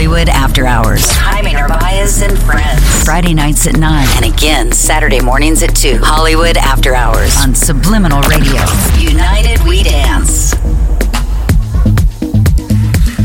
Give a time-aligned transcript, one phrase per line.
[0.00, 1.04] Hollywood After Hours.
[1.10, 3.04] Jaime Narvaez and friends.
[3.04, 5.98] Friday nights at 9 and again Saturday mornings at 2.
[5.98, 8.62] Hollywood After Hours on Subliminal Radio.
[8.98, 10.54] United We Dance.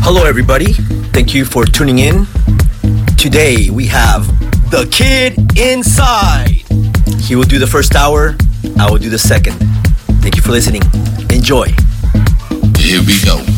[0.03, 0.73] Hello, everybody.
[1.13, 2.25] Thank you for tuning in.
[3.17, 4.27] Today we have
[4.69, 6.61] the kid inside.
[7.21, 8.35] He will do the first hour,
[8.77, 9.53] I will do the second.
[10.21, 10.81] Thank you for listening.
[11.31, 11.67] Enjoy.
[12.75, 13.54] Here we go.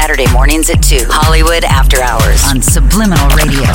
[0.00, 1.06] Saturday mornings at 2.
[1.08, 3.67] Hollywood After Hours on Subliminal Radio.